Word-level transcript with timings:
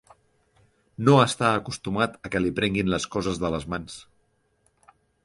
No 1.09 1.17
està 1.25 1.51
acostumat 1.57 2.17
a 2.29 2.31
que 2.37 2.41
li 2.41 2.53
prenguin 2.61 2.89
les 2.95 3.05
coses 3.17 3.43
de 3.45 3.53
les 3.57 3.69
mans. 3.75 3.99